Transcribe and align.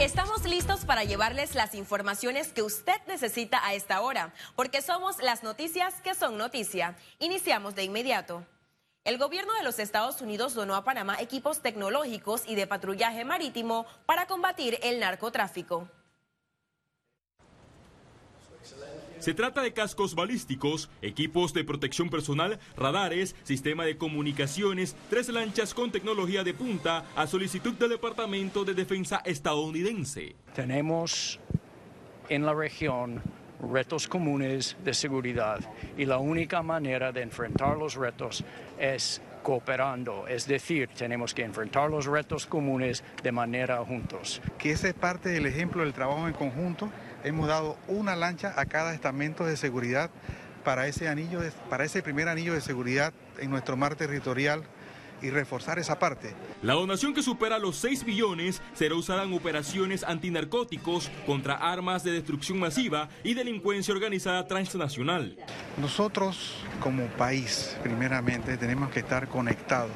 Estamos 0.00 0.44
listos 0.46 0.86
para 0.86 1.04
llevarles 1.04 1.54
las 1.54 1.74
informaciones 1.74 2.54
que 2.54 2.62
usted 2.62 2.98
necesita 3.06 3.62
a 3.62 3.74
esta 3.74 4.00
hora, 4.00 4.32
porque 4.56 4.80
somos 4.80 5.22
las 5.22 5.42
noticias 5.42 5.92
que 6.00 6.14
son 6.14 6.38
noticia. 6.38 6.96
Iniciamos 7.18 7.74
de 7.74 7.84
inmediato. 7.84 8.46
El 9.04 9.18
gobierno 9.18 9.52
de 9.52 9.62
los 9.62 9.78
Estados 9.78 10.22
Unidos 10.22 10.54
donó 10.54 10.74
a 10.74 10.84
Panamá 10.84 11.20
equipos 11.20 11.60
tecnológicos 11.60 12.44
y 12.46 12.54
de 12.54 12.66
patrullaje 12.66 13.26
marítimo 13.26 13.84
para 14.06 14.26
combatir 14.26 14.78
el 14.82 15.00
narcotráfico. 15.00 15.86
Se 19.20 19.34
trata 19.34 19.60
de 19.60 19.74
cascos 19.74 20.14
balísticos, 20.14 20.88
equipos 21.02 21.52
de 21.52 21.62
protección 21.62 22.08
personal, 22.08 22.58
radares, 22.74 23.36
sistema 23.42 23.84
de 23.84 23.98
comunicaciones, 23.98 24.96
tres 25.10 25.28
lanchas 25.28 25.74
con 25.74 25.92
tecnología 25.92 26.42
de 26.42 26.54
punta 26.54 27.04
a 27.14 27.26
solicitud 27.26 27.74
del 27.74 27.90
Departamento 27.90 28.64
de 28.64 28.72
Defensa 28.72 29.20
estadounidense. 29.26 30.36
Tenemos 30.54 31.38
en 32.30 32.46
la 32.46 32.54
región 32.54 33.22
retos 33.70 34.08
comunes 34.08 34.78
de 34.82 34.94
seguridad 34.94 35.60
y 35.98 36.06
la 36.06 36.16
única 36.16 36.62
manera 36.62 37.12
de 37.12 37.20
enfrentar 37.20 37.76
los 37.76 37.96
retos 37.96 38.42
es 38.78 39.20
cooperando, 39.42 40.28
es 40.28 40.46
decir, 40.46 40.88
tenemos 40.96 41.34
que 41.34 41.42
enfrentar 41.42 41.90
los 41.90 42.06
retos 42.06 42.46
comunes 42.46 43.04
de 43.22 43.32
manera 43.32 43.84
juntos. 43.84 44.40
Que 44.58 44.70
esa 44.70 44.88
es 44.88 44.94
parte 44.94 45.28
del 45.28 45.46
ejemplo 45.46 45.82
del 45.82 45.92
trabajo 45.92 46.26
en 46.26 46.34
conjunto 46.34 46.90
hemos 47.24 47.48
dado 47.48 47.76
una 47.88 48.16
lancha 48.16 48.54
a 48.56 48.66
cada 48.66 48.94
estamento 48.94 49.44
de 49.44 49.56
seguridad 49.56 50.10
para 50.64 50.86
ese, 50.86 51.08
anillo 51.08 51.40
para 51.68 51.84
ese 51.84 52.02
primer 52.02 52.28
anillo 52.28 52.54
de 52.54 52.60
seguridad 52.60 53.12
en 53.38 53.50
nuestro 53.50 53.76
mar 53.76 53.96
territorial 53.96 54.62
y 55.22 55.30
reforzar 55.30 55.78
esa 55.78 55.98
parte. 55.98 56.34
La 56.62 56.74
donación 56.74 57.14
que 57.14 57.22
supera 57.22 57.58
los 57.58 57.76
6 57.76 58.04
billones 58.04 58.62
será 58.74 58.94
usada 58.94 59.24
en 59.24 59.34
operaciones 59.34 60.04
antinarcóticos 60.04 61.10
contra 61.26 61.54
armas 61.54 62.04
de 62.04 62.12
destrucción 62.12 62.58
masiva 62.58 63.08
y 63.22 63.34
delincuencia 63.34 63.94
organizada 63.94 64.46
transnacional. 64.46 65.36
Nosotros 65.78 66.56
como 66.80 67.06
país, 67.06 67.76
primeramente, 67.82 68.56
tenemos 68.56 68.90
que 68.90 69.00
estar 69.00 69.28
conectados 69.28 69.92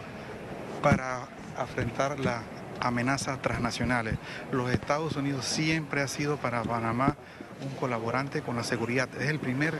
para 0.82 1.26
afrontar 1.56 2.20
la 2.20 2.42
amenazas 2.84 3.40
transnacionales. 3.42 4.16
Los 4.52 4.70
Estados 4.70 5.16
Unidos 5.16 5.44
siempre 5.44 6.02
ha 6.02 6.08
sido 6.08 6.36
para 6.36 6.62
Panamá 6.62 7.16
un 7.62 7.74
colaborante 7.76 8.42
con 8.42 8.56
la 8.56 8.64
seguridad. 8.64 9.08
Es 9.20 9.28
el 9.28 9.38
primer 9.38 9.74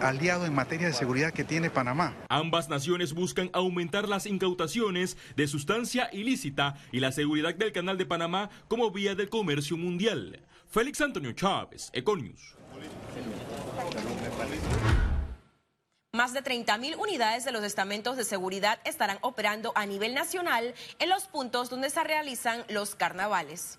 aliado 0.00 0.46
en 0.46 0.54
materia 0.54 0.88
de 0.88 0.92
seguridad 0.92 1.32
que 1.32 1.44
tiene 1.44 1.70
Panamá. 1.70 2.14
Ambas 2.28 2.68
naciones 2.68 3.14
buscan 3.14 3.50
aumentar 3.52 4.08
las 4.08 4.26
incautaciones 4.26 5.16
de 5.36 5.46
sustancia 5.46 6.08
ilícita 6.12 6.76
y 6.92 7.00
la 7.00 7.12
seguridad 7.12 7.54
del 7.54 7.72
Canal 7.72 7.98
de 7.98 8.06
Panamá 8.06 8.50
como 8.68 8.90
vía 8.90 9.14
del 9.14 9.28
comercio 9.28 9.76
mundial. 9.76 10.40
Félix 10.68 11.00
Antonio 11.00 11.32
Chávez, 11.32 11.90
Econius. 11.92 12.54
Más 16.24 16.32
de 16.32 16.42
30.000 16.42 16.96
unidades 16.96 17.44
de 17.44 17.52
los 17.52 17.62
estamentos 17.64 18.16
de 18.16 18.24
seguridad 18.24 18.78
estarán 18.86 19.18
operando 19.20 19.72
a 19.74 19.84
nivel 19.84 20.14
nacional 20.14 20.72
en 20.98 21.10
los 21.10 21.24
puntos 21.26 21.68
donde 21.68 21.90
se 21.90 22.02
realizan 22.02 22.64
los 22.70 22.94
carnavales. 22.94 23.78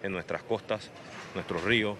En 0.00 0.12
nuestras 0.12 0.44
costas, 0.44 0.90
nuestros 1.34 1.64
ríos, 1.64 1.98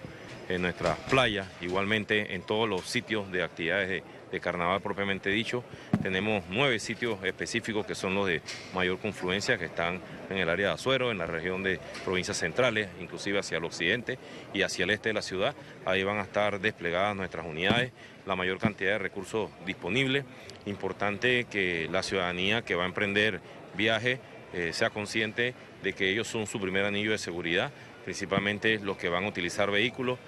en 0.53 0.61
nuestras 0.61 0.97
playas, 1.09 1.47
igualmente 1.61 2.35
en 2.35 2.41
todos 2.43 2.69
los 2.69 2.81
sitios 2.81 3.31
de 3.31 3.43
actividades 3.43 4.03
de, 4.31 4.39
carnaval 4.39 4.81
propiamente 4.81 5.29
dicho. 5.29 5.63
Tenemos 6.01 6.43
nueve 6.49 6.79
sitios 6.79 7.23
específicos 7.23 7.85
que 7.85 7.93
son 7.93 8.15
los 8.15 8.25
de 8.25 8.41
mayor 8.73 8.97
confluencia, 8.97 9.59
que 9.59 9.65
están 9.65 10.01
en 10.31 10.37
el 10.37 10.49
área 10.49 10.69
de 10.69 10.73
Azuero, 10.73 11.11
en 11.11 11.19
la 11.19 11.27
región 11.27 11.61
de 11.61 11.79
provincias 12.03 12.37
centrales, 12.37 12.89
inclusive 12.99 13.37
hacia 13.37 13.59
el 13.59 13.63
occidente 13.63 14.17
y 14.51 14.63
hacia 14.63 14.85
el 14.85 14.89
este 14.89 15.09
de 15.09 15.13
la 15.13 15.21
ciudad. 15.21 15.53
Ahí 15.85 16.03
van 16.03 16.17
a 16.17 16.23
estar 16.23 16.59
desplegadas 16.59 17.15
nuestras 17.15 17.45
unidades 17.45 17.91
la 18.25 18.35
mayor 18.35 18.57
cantidad 18.57 18.93
de 18.93 18.97
recursos 18.97 19.51
disponibles. 19.65 20.25
Importante 20.65 21.45
que 21.45 21.87
la 21.91 22.01
ciudadanía 22.03 22.63
que 22.63 22.75
va 22.75 22.83
a 22.83 22.87
emprender 22.87 23.39
viaje 23.75 24.19
eh, 24.53 24.71
sea 24.73 24.89
consciente 24.89 25.53
de 25.81 25.93
que 25.93 26.09
ellos 26.09 26.27
son 26.27 26.47
su 26.47 26.59
primer 26.59 26.85
anillo 26.85 27.11
de 27.11 27.17
seguridad, 27.17 27.71
principalmente 28.03 28.79
los 28.79 28.97
que 28.97 29.09
van 29.09 29.25
a 29.25 29.27
utilizar 29.27 29.69
vehículos. 29.71 30.19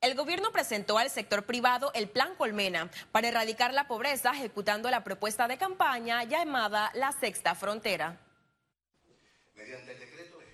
El 0.00 0.14
gobierno 0.14 0.52
presentó 0.52 0.96
al 0.96 1.10
sector 1.10 1.42
privado 1.44 1.90
el 1.92 2.08
Plan 2.08 2.36
Colmena 2.36 2.88
para 3.10 3.28
erradicar 3.28 3.74
la 3.74 3.88
pobreza 3.88 4.30
ejecutando 4.32 4.88
la 4.90 5.02
propuesta 5.02 5.48
de 5.48 5.58
campaña 5.58 6.22
llamada 6.22 6.92
La 6.94 7.10
Sexta 7.10 7.56
Frontera. 7.56 8.20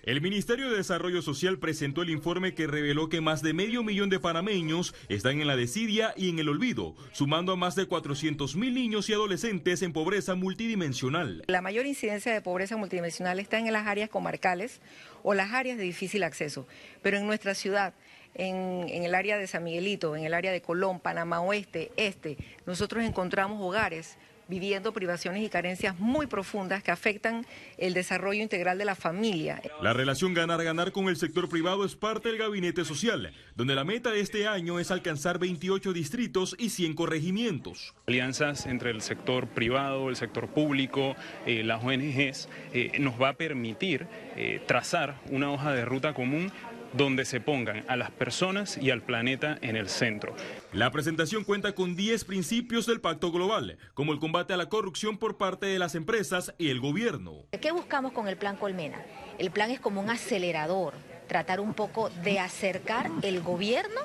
El 0.01 0.21
Ministerio 0.21 0.69
de 0.69 0.77
Desarrollo 0.77 1.21
Social 1.21 1.59
presentó 1.59 2.01
el 2.01 2.09
informe 2.09 2.55
que 2.55 2.65
reveló 2.67 3.07
que 3.07 3.21
más 3.21 3.43
de 3.43 3.53
medio 3.53 3.83
millón 3.83 4.09
de 4.09 4.19
panameños 4.19 4.95
están 5.09 5.41
en 5.41 5.47
la 5.47 5.55
desidia 5.55 6.13
y 6.15 6.29
en 6.29 6.39
el 6.39 6.49
olvido, 6.49 6.95
sumando 7.11 7.51
a 7.53 7.55
más 7.55 7.75
de 7.75 7.87
400 7.87 8.55
mil 8.55 8.73
niños 8.73 9.09
y 9.09 9.13
adolescentes 9.13 9.81
en 9.83 9.93
pobreza 9.93 10.35
multidimensional. 10.35 11.43
La 11.47 11.61
mayor 11.61 11.85
incidencia 11.85 12.33
de 12.33 12.41
pobreza 12.41 12.77
multidimensional 12.77 13.39
está 13.39 13.57
en 13.59 13.71
las 13.71 13.87
áreas 13.87 14.09
comarcales 14.09 14.79
o 15.23 15.33
las 15.33 15.53
áreas 15.53 15.77
de 15.77 15.83
difícil 15.83 16.23
acceso, 16.23 16.67
pero 17.01 17.17
en 17.17 17.25
nuestra 17.25 17.55
ciudad 17.55 17.95
en, 18.35 18.85
en, 18.89 19.03
el 19.03 19.15
área 19.15 19.37
de 19.37 19.47
San 19.47 19.63
Miguelito, 19.63 20.15
en 20.15 20.25
el 20.25 20.33
área 20.33 20.51
de 20.51 20.61
Colón, 20.61 20.99
Panamá 20.99 21.41
Oeste, 21.41 21.91
Este, 21.97 22.37
nosotros 22.65 23.03
encontramos 23.03 23.61
hogares 23.61 24.17
viviendo 24.47 24.93
privaciones 24.93 25.43
y 25.43 25.49
carencias 25.49 25.99
muy 25.99 26.27
profundas 26.27 26.83
que 26.83 26.91
afectan 26.91 27.45
el 27.77 27.93
desarrollo 27.93 28.41
integral 28.41 28.77
de 28.77 28.85
la 28.85 28.95
familia. 28.95 29.61
La 29.81 29.93
relación 29.93 30.33
ganar-ganar 30.33 30.91
con 30.91 31.07
el 31.07 31.17
sector 31.17 31.49
privado 31.49 31.85
es 31.85 31.95
parte 31.95 32.29
del 32.29 32.37
gabinete 32.37 32.85
social, 32.85 33.33
donde 33.55 33.75
la 33.75 33.83
meta 33.83 34.11
de 34.11 34.19
este 34.19 34.47
año 34.47 34.79
es 34.79 34.91
alcanzar 34.91 35.39
28 35.39 35.93
distritos 35.93 36.55
y 36.59 36.69
100 36.69 36.93
corregimientos. 36.93 37.93
Alianzas 38.07 38.65
entre 38.65 38.91
el 38.91 39.01
sector 39.01 39.47
privado, 39.47 40.09
el 40.09 40.15
sector 40.15 40.47
público, 40.49 41.15
eh, 41.45 41.63
las 41.63 41.83
ONGs, 41.83 42.49
eh, 42.73 42.91
nos 42.99 43.19
va 43.21 43.29
a 43.29 43.33
permitir 43.33 44.07
eh, 44.35 44.61
trazar 44.65 45.19
una 45.29 45.51
hoja 45.51 45.73
de 45.73 45.85
ruta 45.85 46.13
común 46.13 46.51
donde 46.95 47.25
se 47.25 47.39
pongan 47.39 47.83
a 47.87 47.95
las 47.95 48.11
personas 48.11 48.77
y 48.77 48.91
al 48.91 49.01
planeta 49.01 49.57
en 49.61 49.75
el 49.75 49.89
centro. 49.89 50.35
La 50.71 50.91
presentación 50.91 51.43
cuenta 51.43 51.73
con 51.73 51.95
10 51.95 52.25
principios 52.25 52.85
del 52.85 53.01
Pacto 53.01 53.31
Global, 53.31 53.77
como 53.93 54.13
el 54.13 54.19
combate 54.19 54.53
a 54.53 54.57
la 54.57 54.69
corrupción 54.69 55.17
por 55.17 55.37
parte 55.37 55.65
de 55.65 55.79
las 55.79 55.95
empresas 55.95 56.53
y 56.57 56.69
el 56.69 56.79
gobierno. 56.79 57.45
¿Qué 57.59 57.71
buscamos 57.71 58.11
con 58.13 58.27
el 58.27 58.37
Plan 58.37 58.57
Colmena? 58.57 59.01
El 59.37 59.51
plan 59.51 59.71
es 59.71 59.79
como 59.79 60.01
un 60.01 60.09
acelerador, 60.09 60.93
tratar 61.27 61.59
un 61.59 61.73
poco 61.73 62.09
de 62.23 62.39
acercar 62.39 63.11
el 63.21 63.41
gobierno 63.41 63.99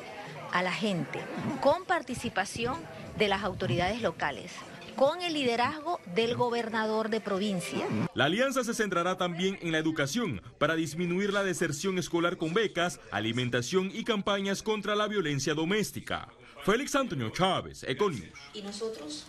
a 0.52 0.62
la 0.62 0.72
gente, 0.72 1.20
con 1.60 1.84
participación 1.84 2.76
de 3.16 3.28
las 3.28 3.44
autoridades 3.44 4.02
locales 4.02 4.52
con 5.00 5.22
el 5.22 5.32
liderazgo 5.32 5.98
del 6.14 6.36
gobernador 6.36 7.08
de 7.08 7.22
provincia. 7.22 7.86
La 8.12 8.26
alianza 8.26 8.62
se 8.64 8.74
centrará 8.74 9.16
también 9.16 9.58
en 9.62 9.72
la 9.72 9.78
educación 9.78 10.42
para 10.58 10.74
disminuir 10.74 11.32
la 11.32 11.42
deserción 11.42 11.96
escolar 11.96 12.36
con 12.36 12.52
becas, 12.52 13.00
alimentación 13.10 13.90
y 13.94 14.04
campañas 14.04 14.62
contra 14.62 14.94
la 14.94 15.08
violencia 15.08 15.54
doméstica. 15.54 16.28
Félix 16.66 16.94
Antonio 16.96 17.30
Chávez, 17.30 17.82
Econius. 17.84 18.38
¿Y 18.52 18.60
nosotros? 18.60 19.26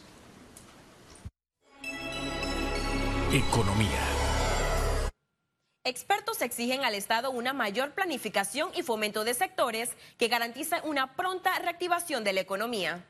Economía. 3.32 4.02
Expertos 5.86 6.42
exigen 6.42 6.84
al 6.84 6.96
Estado 6.96 7.32
una 7.32 7.54
mayor 7.54 7.92
planificación 7.92 8.72
y 8.76 8.84
fomento 8.84 9.24
de 9.24 9.34
sectores 9.34 9.92
que 10.18 10.28
garantizan 10.28 10.82
una 10.84 11.16
pronta 11.16 11.58
reactivación 11.60 12.26
de 12.26 12.34
la 12.34 12.42
economía. 12.42 13.06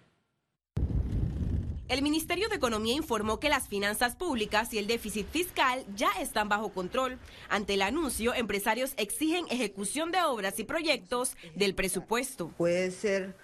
El 1.91 2.03
Ministerio 2.03 2.47
de 2.47 2.55
Economía 2.55 2.93
informó 2.95 3.41
que 3.41 3.49
las 3.49 3.67
finanzas 3.67 4.15
públicas 4.15 4.73
y 4.73 4.77
el 4.77 4.87
déficit 4.87 5.27
fiscal 5.27 5.83
ya 5.93 6.09
están 6.21 6.47
bajo 6.47 6.69
control. 6.69 7.19
Ante 7.49 7.73
el 7.73 7.81
anuncio, 7.81 8.33
empresarios 8.33 8.93
exigen 8.95 9.43
ejecución 9.49 10.09
de 10.09 10.21
obras 10.23 10.57
y 10.59 10.63
proyectos 10.63 11.35
del 11.53 11.75
presupuesto. 11.75 12.47
Puede 12.55 12.91
ser 12.91 13.35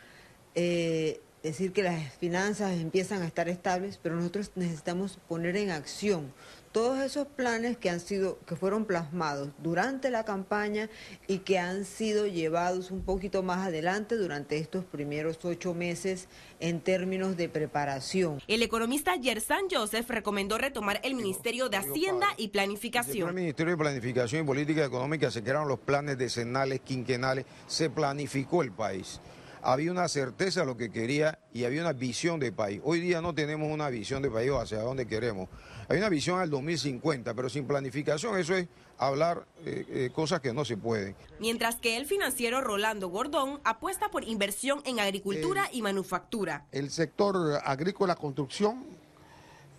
eh, 0.55 1.19
decir 1.47 1.73
que 1.73 1.83
las 1.83 2.13
finanzas 2.13 2.73
empiezan 2.73 3.21
a 3.21 3.27
estar 3.27 3.49
estables, 3.49 3.99
pero 4.01 4.15
nosotros 4.15 4.51
necesitamos 4.55 5.19
poner 5.27 5.57
en 5.57 5.71
acción 5.71 6.33
todos 6.71 6.99
esos 6.99 7.25
planes 7.27 7.75
que 7.77 7.89
han 7.89 7.99
sido, 7.99 8.37
que 8.45 8.55
fueron 8.55 8.85
plasmados 8.85 9.49
durante 9.63 10.11
la 10.11 10.25
campaña 10.25 10.91
y 11.27 11.39
que 11.39 11.57
han 11.57 11.85
sido 11.85 12.27
llevados 12.27 12.91
un 12.91 13.01
poquito 13.01 13.41
más 13.41 13.65
adelante 13.65 14.15
durante 14.15 14.57
estos 14.57 14.85
primeros 14.85 15.43
ocho 15.43 15.73
meses 15.73 16.27
en 16.59 16.81
términos 16.81 17.35
de 17.35 17.49
preparación. 17.49 18.43
El 18.47 18.61
economista 18.61 19.15
Yersan 19.15 19.65
Joseph 19.71 20.07
recomendó 20.09 20.59
retomar 20.59 20.99
el 21.03 21.15
Ministerio 21.15 21.67
de 21.69 21.77
Hacienda 21.77 22.27
y 22.37 22.49
Planificación. 22.49 23.29
el 23.29 23.35
Ministerio 23.35 23.71
de 23.71 23.77
Planificación 23.77 24.43
y 24.43 24.45
Política 24.45 24.85
Económica 24.85 25.31
se 25.31 25.41
crearon 25.41 25.67
los 25.67 25.79
planes 25.79 26.17
decenales, 26.19 26.81
quinquenales, 26.81 27.45
se 27.65 27.89
planificó 27.89 28.61
el 28.61 28.71
país. 28.71 29.19
Había 29.61 29.91
una 29.91 30.07
certeza 30.07 30.61
de 30.61 30.65
lo 30.65 30.77
que 30.77 30.91
quería 30.91 31.39
y 31.53 31.65
había 31.65 31.81
una 31.81 31.93
visión 31.93 32.39
de 32.39 32.51
país. 32.51 32.81
Hoy 32.83 32.99
día 32.99 33.21
no 33.21 33.33
tenemos 33.33 33.71
una 33.71 33.89
visión 33.89 34.21
de 34.21 34.29
país 34.29 34.51
hacia 34.51 34.79
dónde 34.79 35.07
queremos. 35.07 35.49
Hay 35.89 35.97
una 35.97 36.09
visión 36.09 36.39
al 36.39 36.49
2050, 36.49 37.33
pero 37.33 37.49
sin 37.49 37.65
planificación 37.65 38.37
eso 38.37 38.55
es 38.55 38.67
hablar 38.97 39.45
eh, 39.65 39.85
eh, 39.89 40.09
cosas 40.13 40.41
que 40.41 40.53
no 40.53 40.65
se 40.65 40.77
pueden. 40.77 41.15
Mientras 41.39 41.75
que 41.75 41.97
el 41.97 42.05
financiero 42.05 42.61
Rolando 42.61 43.09
Gordón 43.09 43.59
apuesta 43.63 44.09
por 44.09 44.23
inversión 44.23 44.81
en 44.85 44.99
agricultura 44.99 45.69
y 45.71 45.81
manufactura. 45.81 46.65
El 46.71 46.89
sector 46.89 47.61
agrícola, 47.63 48.15
construcción, 48.15 48.83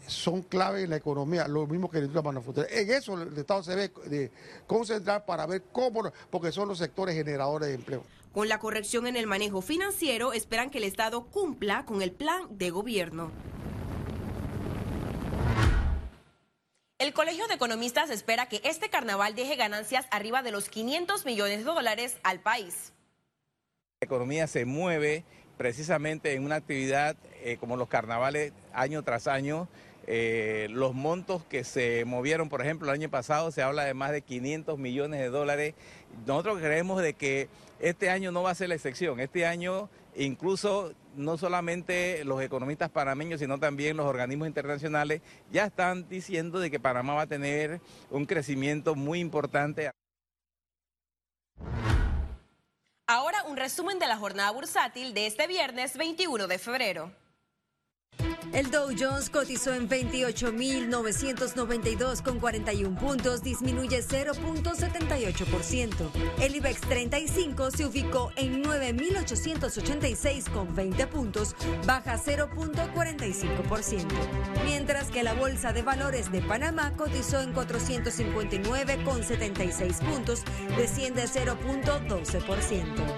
son 0.07 0.43
clave 0.43 0.85
en 0.85 0.91
la 0.91 0.97
economía, 0.97 1.47
lo 1.47 1.67
mismo 1.67 1.91
que 1.91 1.99
la 1.99 2.05
industria 2.05 2.23
manufacturera. 2.23 2.75
En 2.75 2.91
eso 2.91 3.21
el 3.21 3.37
Estado 3.37 3.63
se 3.63 3.77
debe 3.77 4.09
de 4.09 4.31
concentrar 4.67 5.27
para 5.27 5.47
ver 5.47 5.65
cómo, 5.71 6.11
porque 6.31 6.51
son 6.51 6.69
los 6.69 6.79
sectores 6.79 7.15
generadores 7.15 7.69
de 7.69 7.75
empleo. 7.75 8.03
Con 8.39 8.49
la 8.49 8.61
corrección 8.61 9.09
en 9.09 9.17
el 9.17 9.27
manejo 9.27 9.63
financiero, 9.63 10.33
esperan 10.33 10.71
que 10.71 10.79
el 10.79 10.85
Estado 10.85 11.27
cumpla 11.27 11.85
con 11.85 12.03
el 12.03 12.13
plan 12.13 12.47
de 12.57 12.71
gobierno. 12.71 13.33
El 16.99 17.13
Colegio 17.13 17.49
de 17.49 17.55
Economistas 17.55 18.11
espera 18.11 18.47
que 18.47 18.61
este 18.63 18.91
carnaval 18.91 19.35
deje 19.35 19.57
ganancias 19.57 20.07
arriba 20.13 20.45
de 20.45 20.53
los 20.53 20.69
500 20.69 21.27
millones 21.27 21.59
de 21.59 21.65
dólares 21.65 22.19
al 22.23 22.39
país. 22.39 22.93
La 24.01 24.07
economía 24.07 24.47
se 24.47 24.65
mueve 24.65 25.25
precisamente 25.57 26.35
en 26.35 26.45
una 26.45 26.55
actividad 26.55 27.17
eh, 27.43 27.57
como 27.59 27.77
los 27.77 27.89
carnavales 27.89 28.53
año 28.73 29.03
tras 29.03 29.27
año 29.27 29.67
eh, 30.11 30.69
los 30.71 30.95
montos 30.95 31.45
que 31.45 31.65
se 31.65 32.07
movieron, 32.07 32.49
por 32.49 32.63
ejemplo, 32.63 32.89
el 32.89 32.95
año 32.95 33.11
pasado 33.11 33.51
se 33.51 33.61
habla 33.61 33.85
de 33.85 33.93
más 33.93 34.11
de 34.11 34.23
500 34.23 34.79
millones 34.79 35.21
de 35.21 35.29
dólares. 35.29 35.75
Nosotros 36.25 36.61
creemos 36.61 37.03
de 37.03 37.13
que 37.13 37.49
este 37.81 38.11
año 38.11 38.33
no 38.33 38.43
va 38.43 38.51
a 38.51 38.55
ser 38.55 38.69
la 38.69 38.75
excepción. 38.75 39.21
Este 39.21 39.47
año 39.47 39.89
incluso 40.17 40.93
no 41.15 41.37
solamente 41.37 42.25
los 42.25 42.43
economistas 42.43 42.91
panameños, 42.91 43.41
sino 43.41 43.59
también 43.59 43.97
los 43.97 44.07
organismos 44.07 44.49
internacionales 44.49 45.23
ya 45.51 45.67
están 45.67 46.09
diciendo 46.09 46.59
de 46.61 46.71
que 46.71 46.81
Panamá 46.81 47.15
va 47.15 47.23
a 47.23 47.27
tener 47.27 47.81
un 48.11 48.27
crecimiento 48.27 48.95
muy 48.95 49.21
importante. 49.21 49.91
Ahora 53.07 53.43
un 53.45 53.57
resumen 53.57 53.99
de 53.99 54.07
la 54.07 54.19
jornada 54.19 54.51
bursátil 54.51 55.15
de 55.15 55.27
este 55.27 55.47
viernes 55.47 55.97
21 55.97 56.47
de 56.47 56.59
febrero. 56.59 57.13
El 58.53 58.71
Dow 58.71 58.91
Jones 58.99 59.29
cotizó 59.31 59.73
en 59.75 59.89
28.992 59.89 62.23
con 62.23 62.39
41 62.39 62.99
puntos, 62.99 63.43
disminuye 63.43 64.03
0.78%. 64.03 66.11
El 66.41 66.57
IBEX 66.57 66.81
35 66.81 67.71
se 67.71 67.87
ubicó 67.87 68.33
en 68.37 68.65
9.886 68.65 70.51
con 70.51 70.75
20 70.75 71.07
puntos, 71.09 71.55
baja 71.87 72.17
0.45%. 72.17 74.07
Mientras 74.65 75.11
que 75.11 75.23
la 75.23 75.35
Bolsa 75.35 75.75
de 75.75 75.83
Valores 75.83 76.33
de 76.33 76.41
Panamá 76.41 76.95
cotizó 76.97 77.43
en 77.43 77.53
459 77.53 79.05
con 79.05 79.23
76 79.23 79.99
puntos, 79.99 80.43
desciende 80.77 81.25
0.12%. 81.25 83.18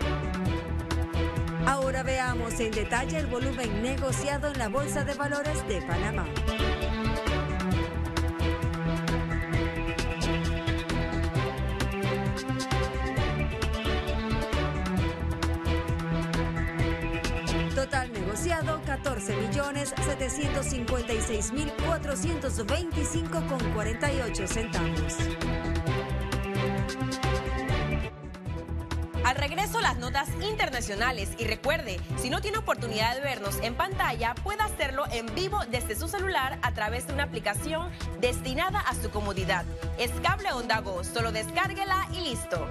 Ahora 1.67 2.03
veamos 2.03 2.59
en 2.61 2.71
detalle 2.71 3.19
el 3.19 3.27
volumen 3.27 3.83
negociado 3.83 4.49
en 4.49 4.59
la 4.59 4.69
Bolsa 4.69 5.05
de 5.05 5.15
Valores 5.15 5.67
de 5.69 5.83
Panamá. 5.83 6.27
Total 17.75 18.13
negociado 18.13 18.81
14 18.85 19.37
millones 19.37 19.95
756 20.05 21.53
mil 21.53 21.73
425 21.87 23.47
con 23.47 23.59
48 23.73 24.47
centavos. 24.47 25.17
Regreso 29.41 29.81
las 29.81 29.97
notas 29.97 30.29
internacionales 30.43 31.31
y 31.39 31.45
recuerde, 31.45 31.99
si 32.19 32.29
no 32.29 32.41
tiene 32.41 32.59
oportunidad 32.59 33.15
de 33.15 33.23
vernos 33.23 33.57
en 33.63 33.75
pantalla, 33.75 34.35
puede 34.35 34.63
hacerlo 34.63 35.05
en 35.11 35.35
vivo 35.35 35.59
desde 35.71 35.97
su 35.97 36.09
celular 36.09 36.59
a 36.63 36.73
través 36.73 37.07
de 37.07 37.15
una 37.15 37.25
aplicación 37.25 37.91
destinada 38.21 38.81
a 38.81 38.95
su 38.95 39.11
comodidad. 39.11 39.65
Es 39.99 40.11
Cable 40.23 40.53
Onda 40.53 40.81
Go, 40.81 41.03
solo 41.05 41.33
descárguela 41.33 42.07
y 42.13 42.21
listo. 42.29 42.69